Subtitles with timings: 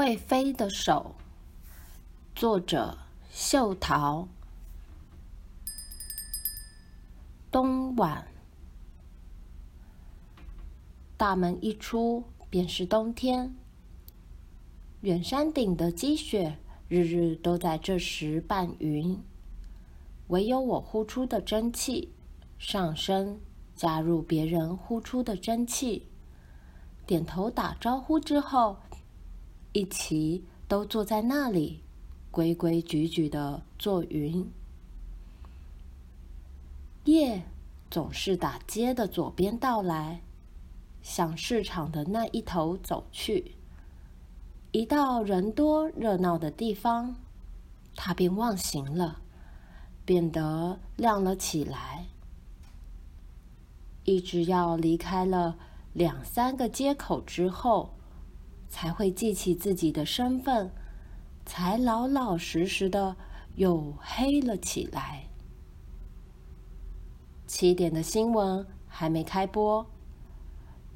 [0.00, 1.14] 会飞的手，
[2.34, 2.96] 作者
[3.30, 4.26] 秀桃。
[7.50, 8.26] 冬晚，
[11.18, 13.54] 大门一出便是冬天。
[15.02, 16.56] 远山顶的积雪，
[16.88, 19.22] 日日都在这时拌匀，
[20.28, 22.10] 唯有我呼出的蒸汽
[22.58, 23.38] 上升，
[23.76, 26.08] 加入别人呼出的蒸汽，
[27.06, 28.78] 点头打招呼之后，
[29.72, 31.82] 一齐都坐在那里，
[32.30, 34.50] 规规矩矩的坐匀。
[37.04, 37.42] 夜
[37.90, 40.22] 总是打街的左边到来，
[41.02, 43.52] 向市场的那一头走去。
[44.72, 47.16] 一到人多热闹的地方，
[47.96, 49.20] 它便忘形了，
[50.04, 52.06] 变得亮了起来。
[54.04, 55.56] 一直要离开了
[55.92, 57.94] 两三个街口之后，
[58.70, 60.70] 才会记起自己的身份，
[61.44, 63.16] 才老老实实的
[63.56, 65.24] 又黑了起来。
[67.46, 69.84] 七点的新闻还没开播，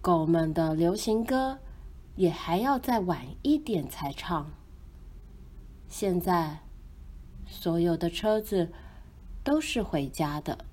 [0.00, 1.58] 狗们的流行歌
[2.16, 4.50] 也还要再晚一点才唱。
[5.88, 6.60] 现在，
[7.46, 8.72] 所有的车子
[9.44, 10.64] 都是回家的。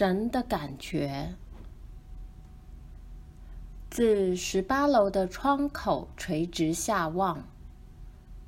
[0.00, 1.34] 神的感觉，
[3.90, 7.46] 自十八楼的窗口垂直下望，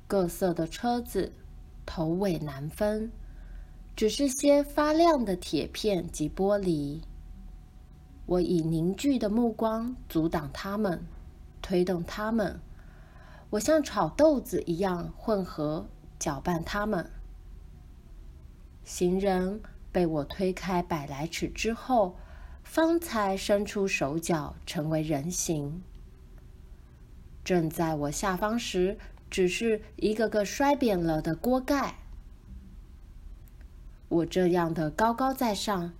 [0.07, 1.31] 各色的车子
[1.85, 3.11] 头尾难分，
[3.95, 7.03] 只是些发亮的铁片及玻璃。
[8.25, 11.05] 我以凝聚的目光阻挡他们，
[11.61, 12.59] 推动他们。
[13.51, 15.85] 我像炒豆子一样混合
[16.17, 17.11] 搅拌他们。
[18.83, 19.61] 行人。
[19.93, 22.17] 被我推开百来尺之后，
[22.63, 25.81] 方才伸出手脚，成为人形。
[27.45, 28.97] 正在我下方时，
[29.29, 31.95] 只是一个个摔扁了的锅盖。
[34.09, 35.93] 我这样的高高在上，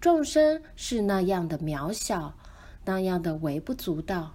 [0.00, 2.34] 众生是那样的渺小，
[2.84, 4.34] 那样的微不足道。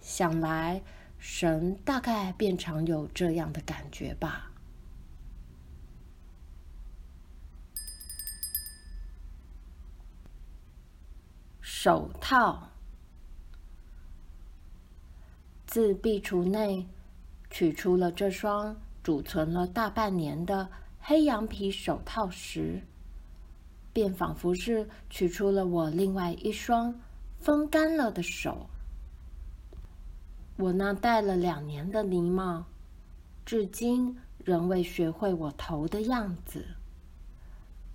[0.00, 0.82] 想来，
[1.18, 4.52] 神大概便常有这样的感觉吧。
[11.86, 12.68] 手套，
[15.68, 16.84] 自壁橱内
[17.48, 18.74] 取出了这双
[19.04, 22.82] 储存了大半年的黑羊皮手套时，
[23.92, 26.92] 便仿佛是取出了我另外一双
[27.38, 28.68] 风干了的手。
[30.56, 32.64] 我那戴了两年的呢帽，
[33.44, 36.66] 至今仍未学会我头的样子。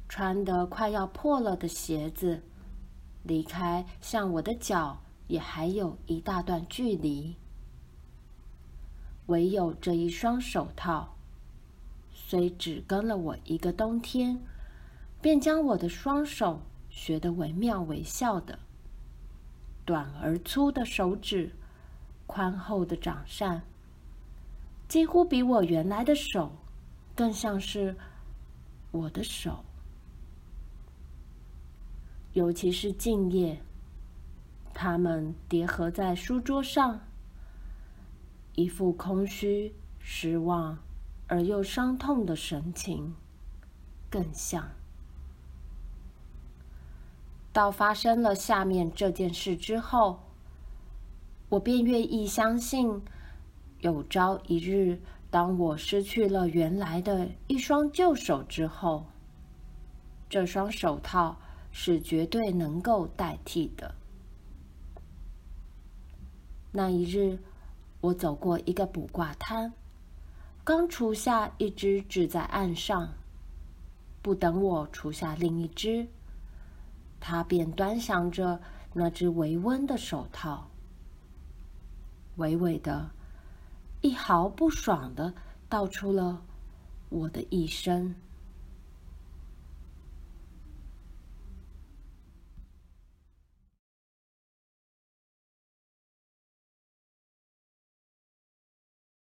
[0.07, 2.41] 穿得快要破了的鞋子。
[3.23, 7.35] 离开像我的脚也还有一大段距离，
[9.27, 11.15] 唯有这一双手套，
[12.13, 14.41] 虽只跟了我一个冬天，
[15.21, 18.59] 便将我的双手学得惟妙惟肖的。
[19.85, 21.51] 短而粗的手指，
[22.25, 23.61] 宽厚的掌扇，
[24.87, 26.51] 几乎比我原来的手
[27.15, 27.95] 更像是
[28.91, 29.63] 我的手。
[32.33, 33.61] 尤其是静夜，
[34.73, 37.01] 他们叠合在书桌上，
[38.55, 40.79] 一副空虚、失望
[41.27, 43.13] 而又伤痛的神情，
[44.09, 44.69] 更像。
[47.51, 50.21] 到发生了下面这件事之后，
[51.49, 53.01] 我便愿意相信，
[53.81, 59.07] 有朝一日，当我失去了原来的一双旧手之后，
[60.29, 61.37] 这双手套。
[61.71, 63.95] 是绝对能够代替的。
[66.71, 67.39] 那一日，
[67.99, 69.73] 我走过一个卜卦摊，
[70.63, 73.13] 刚除下一只纸在案上，
[74.21, 76.07] 不等我除下另一只，
[77.19, 78.61] 他便端详着
[78.93, 80.69] 那只维温的手套，
[82.37, 83.09] 微微的，
[84.01, 85.33] 一毫不爽的
[85.67, 86.41] 道出了
[87.09, 88.15] 我的一生。